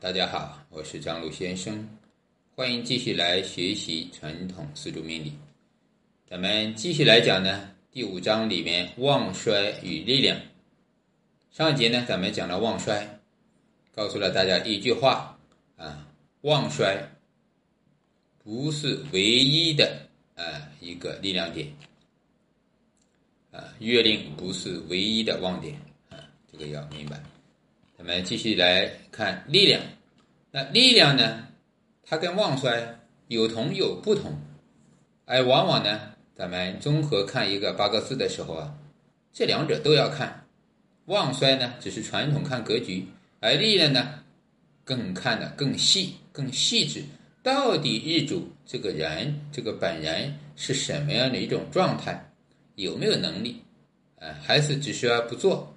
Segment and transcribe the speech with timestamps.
[0.00, 1.88] 大家好，我是张璐先生，
[2.54, 5.32] 欢迎继续来学习传统四柱命理。
[6.24, 10.40] 咱们继续来讲呢，第五章里面旺衰与力量。
[11.50, 13.18] 上节呢，咱们讲了旺衰，
[13.92, 15.36] 告诉了大家一句话
[15.76, 16.06] 啊，
[16.42, 16.96] 旺衰
[18.44, 20.06] 不是唯一的
[20.36, 21.66] 啊一个力量点
[23.50, 25.74] 啊，月令不是唯一的旺点
[26.08, 26.22] 啊，
[26.52, 27.20] 这个要明白。
[27.98, 29.82] 咱们继续来看力量，
[30.52, 31.48] 那力量呢？
[32.04, 32.96] 它跟旺衰
[33.26, 34.32] 有同有不同，
[35.24, 38.72] 而往往呢，咱们综合看一个八个字的时候啊，
[39.32, 40.46] 这两者都要看。
[41.06, 43.04] 旺衰呢，只是传统看格局，
[43.40, 44.22] 而力量呢，
[44.84, 47.02] 更看的更细、更细致。
[47.42, 52.30] 到底日主这个人这个本人是什么样的一种状态？
[52.76, 53.60] 有没有能力？
[54.20, 55.74] 啊，还是只说不做？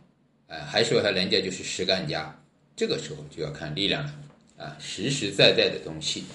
[0.52, 2.38] 啊，还说他人家就是实干家，
[2.76, 4.14] 这个时候就要看力量了
[4.58, 6.26] 啊，实实在在的东西。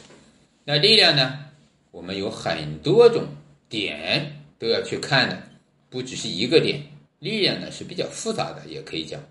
[0.65, 1.39] 那力量呢，
[1.91, 3.27] 我们有很多种
[3.69, 5.43] 点都要去看的，
[5.91, 6.81] 不只是一个点。
[7.19, 9.23] 力量呢是比较复杂的，也可以讲。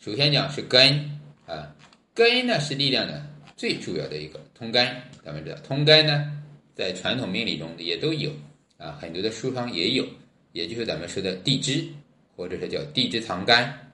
[0.00, 1.72] 首先讲是根啊，
[2.12, 3.24] 根呢是力量的
[3.56, 4.84] 最主要的一个通根。
[5.24, 6.32] 咱们知道通根呢，
[6.74, 8.32] 在传统命理中也都有
[8.78, 10.04] 啊，很多的书上也有，
[10.52, 11.86] 也就是咱们说的地支，
[12.34, 13.87] 或者是叫地支藏干。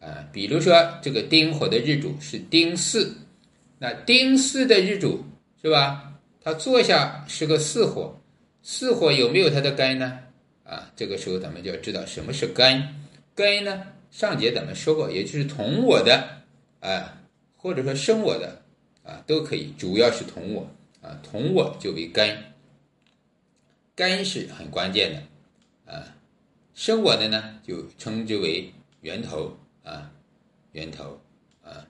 [0.00, 3.12] 啊，比如说这个丁火的日主是丁巳，
[3.78, 5.24] 那丁巳的日主
[5.60, 6.04] 是吧？
[6.40, 8.18] 他坐下是个巳火，
[8.62, 10.20] 巳火有没有它的根呢？
[10.64, 12.82] 啊，这个时候咱们就要知道什么是根。
[13.34, 16.42] 根呢，上节咱们说过，也就是同我的，
[16.80, 17.20] 啊，
[17.56, 18.62] 或者说生我的，
[19.02, 20.70] 啊，都可以，主要是同我，
[21.02, 22.36] 啊，同我就为根。
[23.94, 26.14] 根是很关键的，啊，
[26.72, 29.56] 生我的呢，就称之为源头。
[29.88, 30.10] 啊，
[30.72, 31.18] 源头
[31.64, 31.86] 啊，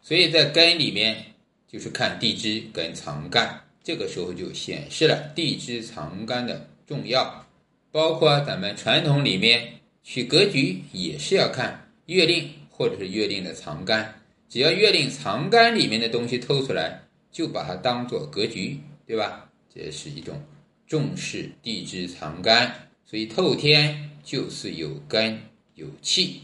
[0.00, 1.22] 所以在根里面
[1.68, 7.44] 就是看地支跟藏干，这个时候就显示了地支藏干的重要。
[7.92, 19.50] 包括咱们传统里面取格局也是要看月令或者是月令的藏干，只要月令藏干里面的东西透出来，就把它当做格局，对吧？
[19.74, 20.42] 这是一种
[20.86, 25.38] 重视地支藏干，所以透天就是有根
[25.74, 26.40] 有气。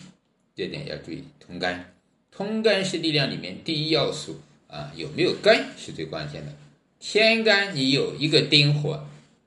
[0.54, 1.92] 这点要注意，通肝，
[2.30, 6.52] 通肝是力量里面第一要素啊，有没有根是最关键的。
[7.00, 9.06] 天干你有一个丁火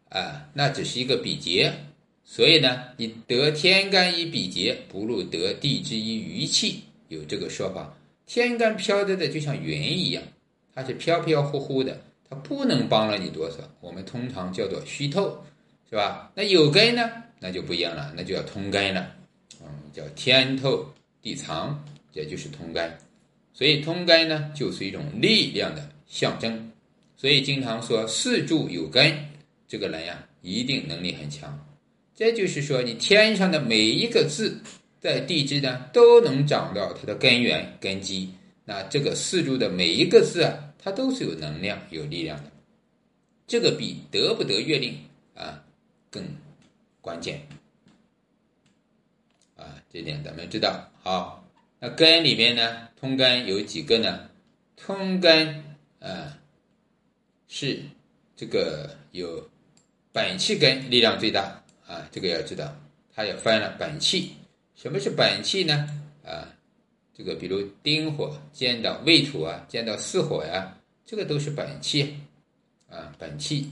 [0.09, 1.73] 啊，那只是一个比劫，
[2.23, 7.95] 所以呢，你得天干一比劫，不如得地支一余气，有这个说法。
[8.25, 10.23] 天干飘着的就像云一样，
[10.73, 13.57] 它是飘飘忽忽的，它不能帮了你多少。
[13.79, 15.43] 我们通常叫做虚透，
[15.89, 16.31] 是吧？
[16.35, 19.15] 那有根呢，那就不一样了，那就要通根了。
[19.95, 20.85] 叫天透
[21.21, 22.97] 地藏，也就是通干，
[23.53, 26.69] 所以通干呢就是一种力量的象征，
[27.15, 29.17] 所以经常说四柱有根，
[29.69, 31.57] 这个人呀一定能力很强。
[32.13, 34.59] 这就是说你天上的每一个字，
[34.99, 38.29] 在地支呢都能找到它的根源根基，
[38.65, 42.51] 那这个四柱的每一个字啊，它都是有能量有力量的，
[43.47, 44.93] 这个比得不得月令
[45.33, 45.63] 啊
[46.11, 46.21] 更
[46.99, 47.39] 关键。
[49.55, 50.91] 啊，这点咱们知道。
[51.01, 51.43] 好，
[51.79, 54.29] 那根里面呢，通根有几个呢？
[54.75, 55.63] 通根
[55.99, 56.37] 啊，
[57.47, 57.79] 是
[58.35, 59.49] 这个有
[60.11, 62.75] 本气根力量最大啊，这个要知道。
[63.13, 64.33] 它也分了本气，
[64.75, 65.87] 什么是本气呢？
[66.25, 66.51] 啊，
[67.13, 72.17] 这个比如丁火见到未土啊，见到巳火呀，这个都是本气
[72.89, 73.71] 啊，本气。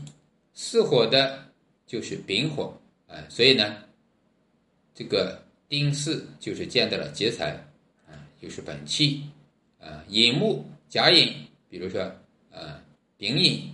[0.53, 1.43] 巳火的
[1.85, 2.73] 就是丙火
[3.07, 3.83] 啊，所以呢，
[4.95, 5.43] 这个。
[5.73, 7.49] 丁巳就是见到了劫财，
[8.05, 9.23] 啊，就是本气，
[9.79, 11.33] 啊，寅木甲寅，
[11.67, 11.99] 比如说
[12.51, 12.79] 啊，
[13.17, 13.71] 丙寅，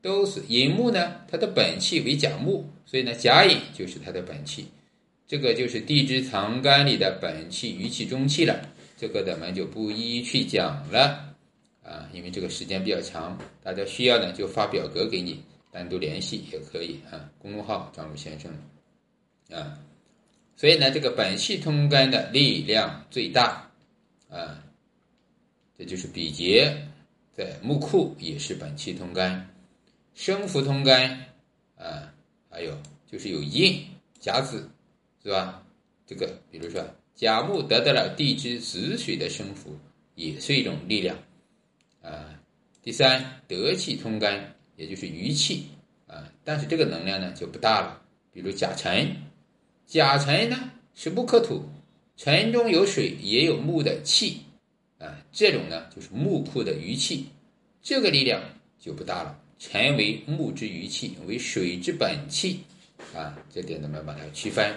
[0.00, 4.66] 都是寅木呢，它的本气为甲木，所以呢，甲寅就是它的本气，
[5.26, 8.58] 这个就是地支藏干里的本气、余气、中气了，
[8.96, 11.36] 这个咱们就不一一去讲了，
[11.82, 18.50] 啊，因为这个时间比较长，大家需要呢就发表格给你，单独联系也可以啊，公众号张鲁先生，
[19.50, 19.78] 啊。
[20.56, 23.70] 所以呢，这个本气通干的力量最大，
[24.30, 24.64] 啊，
[25.76, 26.74] 这就是比劫
[27.34, 29.46] 在木库也是本气通干，
[30.14, 31.26] 生符通干，
[31.76, 32.10] 啊，
[32.48, 32.74] 还有
[33.06, 33.84] 就是有印
[34.18, 34.70] 甲子，
[35.22, 35.62] 是吧？
[36.06, 36.82] 这个比如说
[37.14, 39.76] 甲木得到了地支子水的生符，
[40.14, 41.18] 也是一种力量，
[42.00, 42.32] 啊。
[42.82, 45.66] 第三德气通干，也就是余气，
[46.06, 48.00] 啊，但是这个能量呢就不大了，
[48.32, 49.14] 比如甲辰。
[49.86, 51.64] 甲辰呢是木克土，
[52.16, 54.40] 辰中有水，也有木的气，
[54.98, 57.26] 啊，这种呢就是木库的余气，
[57.82, 58.42] 这个力量
[58.80, 62.60] 就不大了，辰为木之余气，为水之本气，
[63.14, 64.74] 啊，这点咱们把它区分。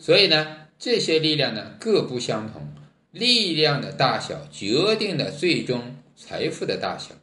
[0.00, 2.66] 所以呢，这些力量呢各不相同，
[3.12, 5.80] 力量的大小决定了最终
[6.16, 7.14] 财富的大小，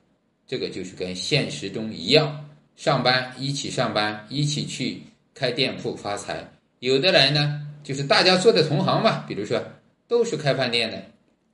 [0.48, 5.02] 这个就是跟现实中一样，上班一起上班，一起去
[5.34, 6.50] 开店铺发财，
[6.86, 9.60] 有的人呢就是大家做的同行嘛，比如说
[10.08, 11.04] 都是开饭店的。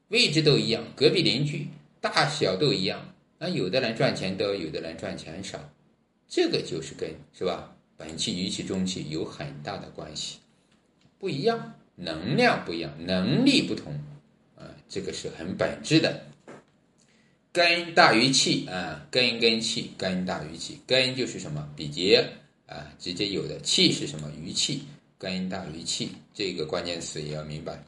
[0.09, 1.69] 位置都一样，隔壁邻居
[2.01, 5.57] 大小都一样，那有的人赚钱多，有的人赚钱少，
[6.27, 7.73] 这个就是跟是吧？
[7.95, 10.39] 本气、余气、中气有很大的关系，
[11.17, 13.93] 不一样，能量不一样，能力不同，
[14.57, 16.23] 啊，这个是很本质的。
[17.53, 21.69] 根大于气啊，根根气，根大于气，根就是什么？
[21.73, 22.21] 比劫
[22.65, 23.61] 啊，直接有的。
[23.61, 24.29] 气是什么？
[24.41, 24.83] 余气，
[25.21, 27.79] 根大于气，这个关键词也要明白。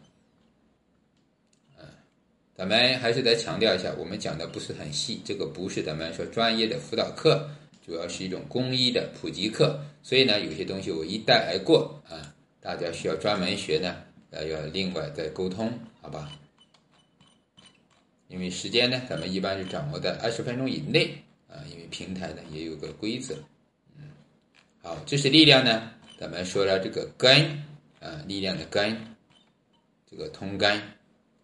[2.56, 7.50] 咱们还是得强调一下，我们讲的不是很细，这个不是咱们说专业的辅导课，
[7.84, 12.32] 主要是一种公益的普及课，所以呢，有些东西我一带而过啊，
[12.62, 16.32] 大家需要专门学呢，呃，要另外再沟通，好吧？
[18.28, 23.34] 因为时间呢，咱们一般是掌握在二十分钟以内啊，因为平台呢也有个规则，
[23.98, 24.12] 嗯，
[24.84, 25.92] 好，这是力量呢，
[26.24, 27.62] 咱们说了这个根
[28.00, 28.98] 啊，力量的根，
[30.10, 30.82] 这个通根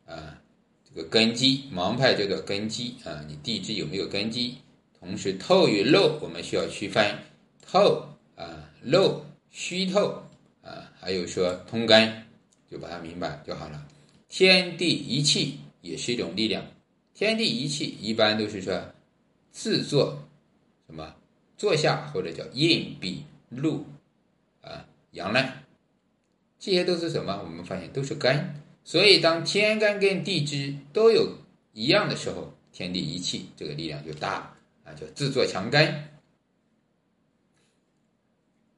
[0.05, 0.39] 啊。
[0.85, 4.55] 这个根基，盲派叫做根基啊，你地支有没有根基？
[4.97, 7.13] 同时透与漏，我们需要区分
[7.61, 9.21] 透啊、漏、
[9.51, 10.23] 虚透
[10.61, 12.23] 啊，还有说通根，
[12.71, 13.85] 就把它明白就好了。
[14.29, 16.65] 天地一气也是一种力量，
[17.13, 18.81] 天地一气一般都是说
[19.51, 20.17] 自作
[20.85, 21.13] 什么
[21.57, 23.85] 坐下或者叫印笔禄
[25.11, 25.45] 阳刃，
[26.59, 27.41] 这些都是什么？
[27.43, 28.55] 我们发现都是肝。
[28.83, 31.37] 所以，当天干跟地支都有
[31.73, 36.09] 一样的时候，天地一气，这个力量就大啊，叫自作强根。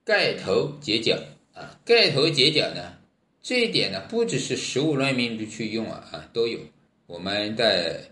[0.03, 1.17] 盖头结角
[1.53, 2.97] 啊，盖头结角呢，
[3.41, 6.59] 这一点呢，不只是食物论命去用啊啊，都有。
[7.05, 8.09] 我们在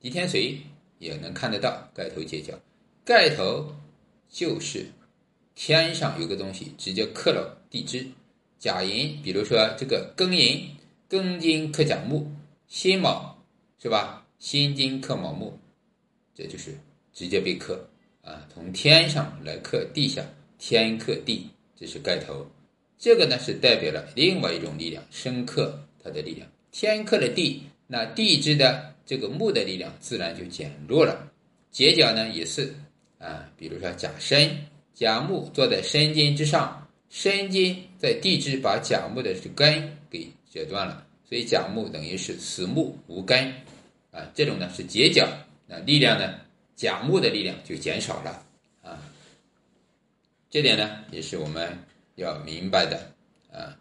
[0.00, 0.56] 狄天髓
[0.98, 2.54] 也能看得到盖头结角。
[3.04, 3.74] 盖头
[4.30, 4.86] 就是
[5.54, 8.06] 天上有个东西直接克了地支，
[8.58, 10.68] 甲寅，比如说这个庚寅。
[11.06, 12.26] 庚金克甲木，
[12.66, 13.38] 辛卯
[13.80, 14.26] 是吧？
[14.40, 15.56] 辛金克卯木，
[16.34, 16.76] 这就是
[17.12, 17.88] 直接被克
[18.22, 18.48] 啊！
[18.52, 20.24] 从天上来克地下，
[20.58, 21.46] 天克地，
[21.78, 22.44] 这是盖头。
[22.98, 26.48] 这个呢是代表了另外一种力量，生克它的力量。
[26.72, 31.30] 天克了地，那地支的这个木的力量自然就减弱了。
[31.70, 32.74] 结角呢也是
[33.18, 34.50] 啊，比如说甲申，
[34.94, 40.26] 甲木坐在申金之上，申金在地支把甲木的这根给。
[40.54, 43.52] 截断了，所以甲木等于是死木无根，
[44.12, 45.26] 啊，这种呢是结角，
[45.66, 46.32] 那力量呢，
[46.76, 48.40] 甲木的力量就减少了，
[48.80, 49.02] 啊，
[50.48, 51.76] 这点呢也是我们
[52.14, 53.10] 要明白的，
[53.52, 53.76] 啊，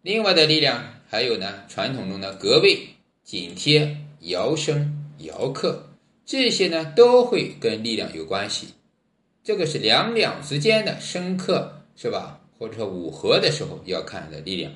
[0.00, 2.78] 另外的力量还有呢，传统中的格位、
[3.22, 5.86] 紧贴、爻生、爻克，
[6.24, 8.68] 这些呢都会跟力量有关系，
[9.44, 12.40] 这个是两两之间的生克是吧？
[12.58, 14.72] 或者说五合的时候要看的力量。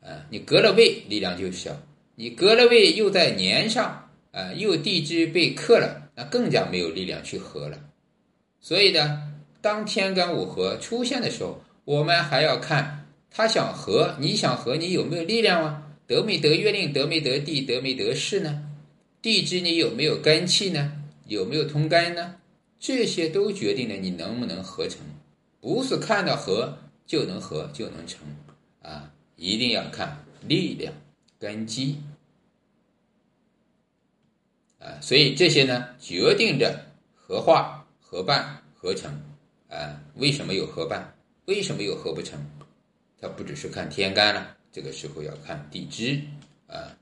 [0.00, 1.72] 啊，你隔了位，力量就小；
[2.16, 7.78] 你隔了位又在年上，啊，又地支被克了，那更加没有力量去合了。
[8.60, 9.22] 所以呢，
[9.60, 15.82] 当天干五合出现的时候，我们还要看他想合，你想合，你有没有力量啊？
[16.06, 16.92] 得没得月令？
[16.92, 17.60] 得没得地？
[17.60, 18.64] 得没得势呢？
[19.22, 20.92] 地支你有没有根气呢？
[21.26, 22.34] 有没有通根呢？
[22.78, 25.00] 这些都决定了你能不能合成，
[25.60, 28.20] 不是看到合就能合就能成
[28.82, 29.12] 啊。
[29.36, 30.92] 一定要看力量
[31.38, 32.00] 根基
[34.80, 39.22] 啊，所以这些呢决定着合化、合办、合成
[39.68, 40.00] 啊。
[40.14, 41.14] 为什么有合办？
[41.46, 42.38] 为什么有合不成？
[43.20, 46.20] 它不只是看天干了，这个时候要看地支
[46.66, 46.96] 啊。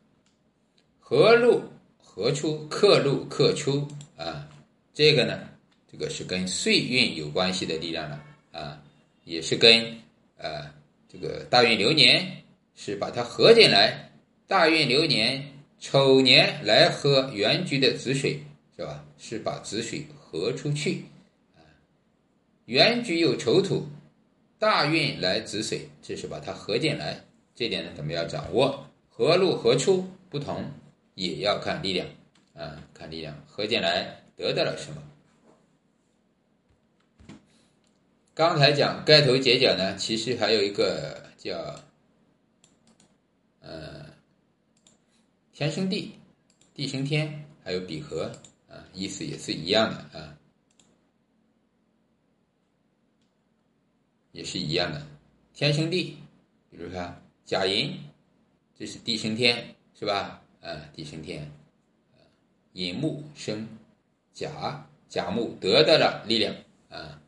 [1.00, 1.62] 合入、
[1.99, 4.49] 合出、克入、克出啊，
[4.92, 5.49] 这个呢，
[5.99, 8.23] 这个是跟岁运有关系的力量了
[8.53, 8.83] 啊，
[9.25, 9.83] 也是跟
[10.37, 10.71] 呃。
[11.09, 12.43] 这个大运流年
[12.75, 14.11] 是把它合进来，
[14.47, 15.43] 大运流年
[15.81, 18.38] 丑年来合原局的子水，
[18.76, 19.03] 是吧？
[19.17, 21.03] 是把子水合出去
[21.55, 21.65] 啊。
[22.67, 23.87] 原局有丑土，
[24.59, 27.25] 大运来子水，这是把它合进来。
[27.55, 28.87] 这点呢，咱们要掌握。
[29.09, 30.62] 合入合出不同，
[31.15, 32.07] 也要看力量
[32.53, 35.03] 啊，看力量合进来得到了什么。
[38.37, 41.75] 刚才讲盖头结角呢，其实还有一个叫，
[43.61, 44.05] 呃，
[45.55, 46.12] 天生地，
[46.75, 48.31] 地生天，还有比合
[48.69, 50.37] 啊，意思也是一样的啊，
[54.33, 55.02] 也是一样的。
[55.55, 56.19] 天生地，
[56.69, 57.14] 比如说
[57.47, 57.99] 甲寅，
[58.78, 60.43] 这是地生天，是吧？
[60.61, 61.50] 啊，地生天，
[62.75, 63.66] 寅木生
[64.35, 66.55] 甲，甲木得到了力量
[66.90, 67.19] 啊，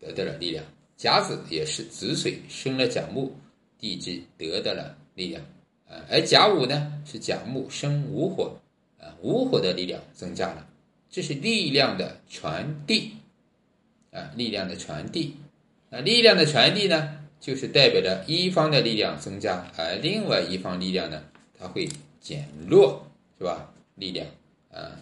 [0.00, 0.64] 得到了力量。
[0.96, 3.32] 甲子也是子水生了甲木，
[3.78, 5.42] 地支得到了力量。
[5.88, 8.56] 啊，而甲午呢是甲木生午火，
[8.98, 10.68] 啊，午火的力量增加了，
[11.10, 13.12] 这是力量的传递，
[14.12, 15.34] 啊，力量的传递，
[15.90, 21.24] 啊，力量的传递呢，就是代表着一方的力量增加，而另外一方力量呢，
[21.58, 21.88] 它会
[22.20, 23.04] 减弱，
[23.38, 23.72] 是吧？
[23.96, 24.26] 力量，
[24.70, 25.00] 啊，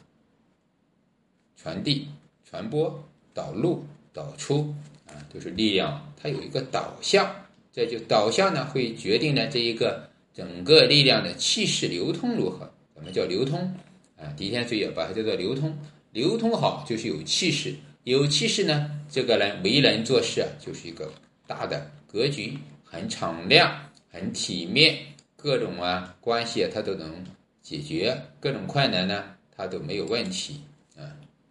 [1.56, 2.08] 传递、
[2.48, 3.84] 传播、导入、
[4.18, 4.74] 导出，
[5.06, 10.08] 啊，都是力量，它有一个导向，这就导向呢，会决定了这一个。
[10.34, 12.72] 整个力量的气势流通如何？
[12.94, 13.74] 怎么叫流通？
[14.16, 15.76] 啊，第一天所以要把它叫做流通。
[16.12, 21.12] 流通好就是有气势，有气势呢，这个人为人做事啊，就是一个
[21.44, 24.96] 大的格局，很敞亮，很体面，
[25.34, 27.24] 各种啊关系啊他都能
[27.60, 30.60] 解决，各种困难呢他都没有问题
[30.96, 31.02] 啊，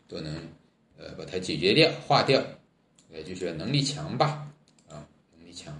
[0.07, 0.33] 都能
[0.97, 2.41] 呃把它解决掉、化掉，
[3.17, 4.47] 也就是能力强吧，
[4.87, 5.01] 啊，
[5.35, 5.75] 能力强。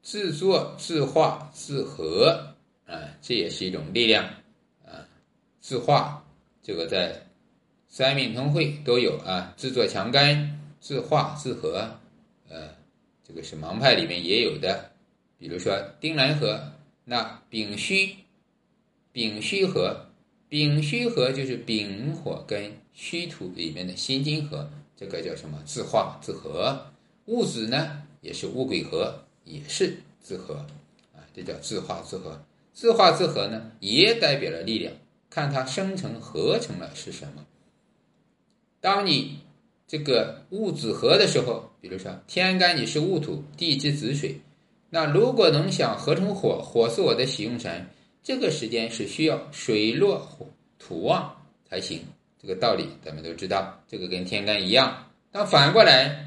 [0.00, 2.54] 自作自化自和
[2.86, 4.24] 啊，这也是一种力量
[4.82, 5.06] 啊。
[5.60, 6.24] 自化
[6.62, 7.26] 这个在
[7.86, 9.52] 三命通会都有啊。
[9.58, 12.00] 自作强干，自化自和，
[12.48, 12.74] 呃，
[13.22, 14.90] 这个是盲派里面也有的。
[15.36, 16.72] 比如说丁兰河，
[17.04, 18.16] 那丙戌，
[19.12, 20.06] 丙戌合，
[20.48, 25.62] 丙戌合就是丙火跟戌土里面的辛金合，这个叫什么？
[25.64, 26.84] 自化自和。
[27.26, 29.24] 戊子呢，也是戊癸合。
[29.44, 30.56] 也是自合，
[31.14, 32.38] 啊，这叫自化自合。
[32.74, 34.92] 自化自合呢，也代表了力量，
[35.30, 37.46] 看它生成合成了是什么。
[38.78, 39.38] 当你
[39.86, 44.38] 这个戊子合的时候，比如说天干你是戊土，地支子水，
[44.90, 47.86] 那如果能想合成火，火是我的喜用神，
[48.22, 50.28] 这个时间是需要水落
[50.78, 51.34] 土旺
[51.70, 52.02] 才行。
[52.40, 55.10] 这个道理咱们都知道，这个跟天干一样。
[55.30, 56.24] 但反过来。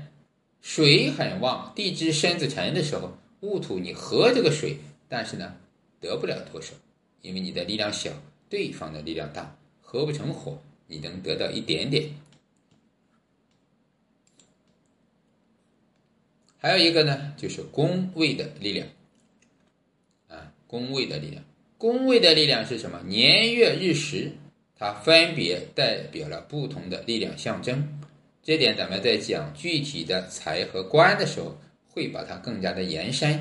[0.63, 4.77] 水很旺，地支申子辰的时候，戊土你合这个水，
[5.09, 5.55] 但是呢，
[5.99, 6.75] 得不了多少，
[7.23, 8.11] 因为你的力量小，
[8.47, 12.11] 对方的力量大，合不成火，你能得到一点点。
[16.59, 18.87] 还有一个呢，就是宫位的力量，
[20.27, 21.43] 啊，宫位的力量，
[21.79, 23.01] 宫位的力量是什么？
[23.07, 24.33] 年月日时，
[24.81, 27.99] 它分别代表了不同的力量象征。
[28.41, 31.55] 这点咱们在讲具体的财和官的时候，
[31.87, 33.31] 会把它更加的延伸。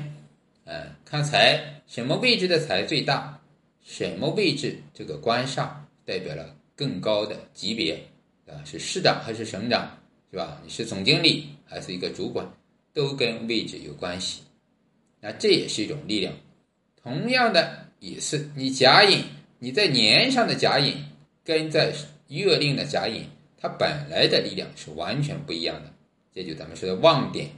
[0.65, 3.41] 嗯，看财什么位置的财最大，
[3.83, 7.99] 什么位置这个官上代表了更高的级别
[8.45, 9.97] 啊，是市长还是省长，
[10.29, 10.61] 是吧？
[10.63, 12.47] 你是总经理还是一个主管，
[12.93, 14.43] 都跟位置有关系。
[15.19, 16.31] 那这也是一种力量。
[17.01, 19.23] 同样的也是你甲寅，
[19.57, 20.95] 你在年上的甲寅
[21.51, 21.93] 跟在
[22.29, 23.25] 月令的甲寅。
[23.57, 25.93] 它本来的力量是完全不一样的，
[26.33, 27.49] 这就咱们说的旺点，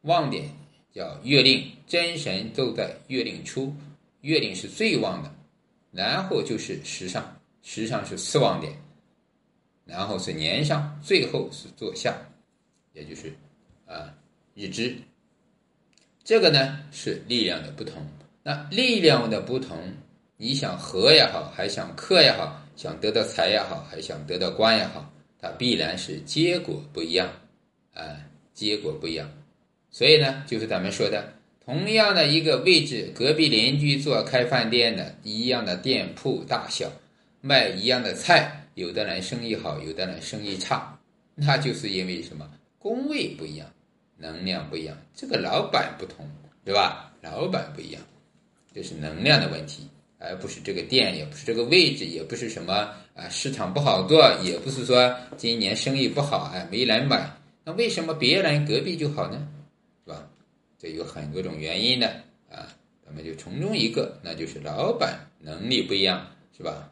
[0.00, 0.48] 旺点
[0.90, 3.72] 叫月令，真神都在月令初，
[4.22, 5.32] 月令是最旺的，
[5.92, 8.72] 然后就是时上，时上是次旺点，
[9.84, 12.16] 然后是年上，最后是坐下，
[12.94, 13.32] 也就是
[13.86, 14.12] 啊
[14.54, 14.96] 日支，
[16.24, 18.04] 这个呢是力量的不同。
[18.42, 19.78] 那力量的不同，
[20.38, 25.12] 你想和也好，还想克也好，想得到财也好，还想得到官也好。
[25.40, 27.28] 它必然是结果不一样，
[27.94, 28.02] 啊，
[28.54, 29.28] 结果不一样，
[29.90, 31.32] 所以呢，就是咱们说的，
[31.64, 36.90] 同样的一个位置，隔壁邻居做开饭店的，一样的店铺大小，
[37.40, 40.96] 卖一样的菜，有的人生意好，有的人生意差，
[41.34, 42.48] 那就是因为什么？
[42.78, 43.68] 工位不一样，
[44.16, 46.24] 能量不一样，这个老板不同，
[46.64, 47.12] 对吧？
[47.20, 48.00] 老板不一样，
[48.72, 49.88] 这是能量的问题。
[50.24, 52.72] 而不是这个店，也不是这个位置，也不是什么
[53.14, 57.36] 啊市场不好做，也不是说今年生意不好，哎没人买。
[57.64, 59.48] 那为什么别人隔壁就好呢？
[60.04, 60.28] 是吧？
[60.78, 62.08] 这有很多种原因的
[62.50, 62.72] 啊，
[63.04, 66.26] 咱们就从中一个，那就是老板能力不一样，
[66.56, 66.90] 是吧？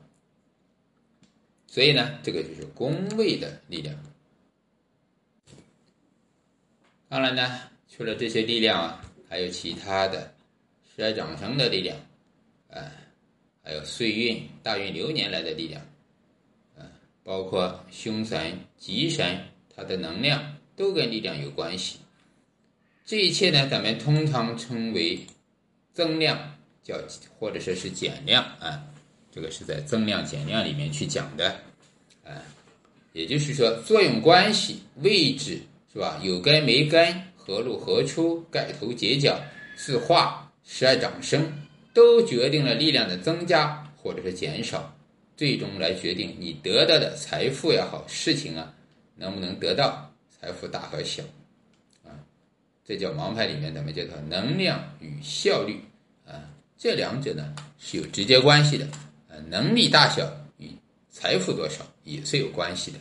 [1.66, 3.94] 所以呢，这个就是工位的力量。
[7.08, 10.32] 当然呢，除了这些力量啊，还有其他的
[10.94, 11.96] 十二长生的力量，
[12.70, 12.98] 啊。
[13.70, 15.80] 还有岁运、大运流年来的力量，
[16.76, 16.82] 啊，
[17.22, 19.38] 包括凶神、吉神，
[19.76, 22.00] 它的能量都跟力量有关系。
[23.06, 25.20] 这一切呢，咱们通常称为
[25.92, 26.36] 增量
[26.82, 26.96] 叫
[27.38, 28.84] 或者说是减量啊，
[29.30, 31.56] 这个是在增量减量里面去讲的
[32.24, 32.42] 啊，
[33.12, 35.60] 也就是说作用关系、位置
[35.92, 36.20] 是吧？
[36.24, 39.40] 有根没根，何入何出，盖头结角，
[39.76, 41.40] 自化十二掌生，
[41.92, 44.96] 都决定了力量的增加或者是减少，
[45.36, 48.74] 最终来决定你得到的财富也好，事情啊
[49.16, 51.22] 能不能得到，财富大和小。
[52.04, 52.14] 啊
[52.84, 55.80] 这叫盲牌里面咱们叫做能量与效率
[56.26, 58.84] 啊，这两者呢是有直接关系的
[59.28, 60.28] 啊，能力大小
[60.58, 60.70] 与
[61.08, 62.98] 财富多少也是有关系的。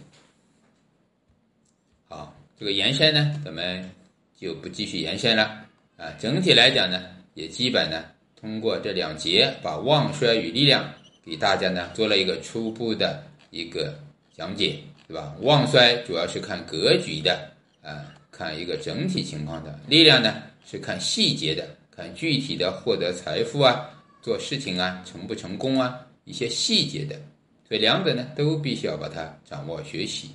[2.07, 3.89] 好，这个延伸呢，咱们
[4.37, 5.65] 就不继续延伸了
[5.97, 6.11] 啊。
[6.19, 7.03] 整体来讲呢，
[7.33, 8.03] 也基本呢
[8.39, 10.93] 通过这两节把旺衰与力量
[11.25, 13.97] 给大家呢做了一个初步的一个
[14.35, 15.35] 讲解，对吧？
[15.41, 18.15] 旺衰主要是看格局的啊。
[18.31, 23.89] 看一个整体情况的力量呢，是看细节的，看具体的获得财富啊，
[24.21, 27.19] 做事情啊，成不成功啊，一些细节的，
[27.67, 30.29] 所以两者呢都必须要把它掌握学习。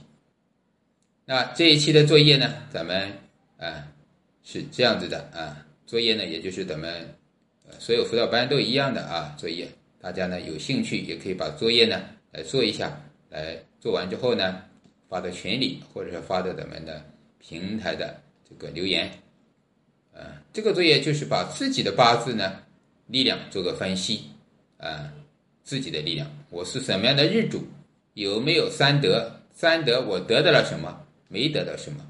[1.25, 3.11] 那这一期的作业呢，咱们
[3.57, 3.89] 啊
[4.43, 7.09] 是这样子的啊，作业呢也就是咱们
[7.79, 9.69] 所有辅导班都一样的啊，作业
[10.01, 12.03] 大家呢有兴趣也可以把作业呢
[12.33, 14.63] 来做一下，来做完之后呢
[15.09, 17.05] 发到群里，或者是发到咱们的。
[17.47, 19.07] 平台的这个留言，
[20.15, 22.59] 啊，这个作业就是把自己的八字呢
[23.07, 24.23] 力量做个分析，
[24.79, 25.13] 啊，
[25.63, 27.63] 自己的力量，我是什么样的日主，
[28.15, 29.31] 有没有三德？
[29.53, 31.05] 三德我得到了什么？
[31.29, 32.03] 没得到什么？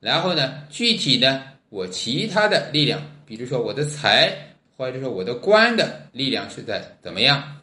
[0.00, 7.60] 然后呢，具体呢，我其他的力量，比如说我的财，或者说我的官的力量是在怎么样？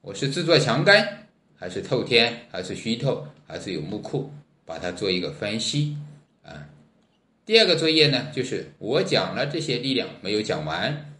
[0.00, 1.26] 我是自作强干，
[1.56, 4.30] 还是透天，还是虚透，还是有木库？
[4.64, 5.96] 把它做一个分析。
[6.42, 6.66] 啊，
[7.44, 11.12] 第二个作业呢，就是我讲了这些力量没有讲完，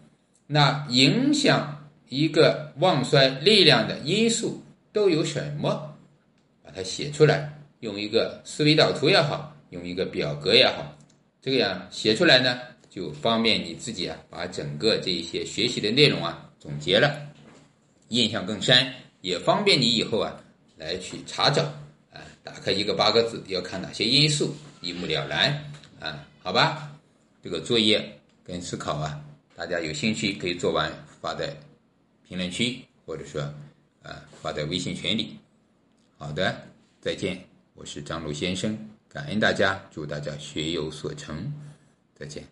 [0.46, 5.96] 那影响一个旺衰力量的因素都有什么？
[6.62, 10.96] 把它写出来，用一个思维导图也好，用一个表格也好，
[11.40, 12.60] 这个样写出来呢，
[12.94, 17.26] 就方便你自己啊，把整个这一些学习的内容啊总结了，
[18.08, 20.38] 印象更深，也方便你以后啊
[20.76, 21.62] 来去查找
[22.12, 24.54] 啊，打开一个八个字要看哪些因素。
[24.82, 25.64] 一目了然
[26.00, 26.92] 啊，好吧，
[27.42, 29.24] 这个作业跟思考啊，
[29.56, 31.56] 大家有兴趣可以做完发在
[32.28, 33.40] 评论区，或者说
[34.02, 35.38] 啊发在微信群里。
[36.18, 36.54] 好的，
[37.00, 38.76] 再见，我是张璐先生，
[39.08, 41.50] 感恩大家，祝大家学有所成，
[42.14, 42.51] 再见。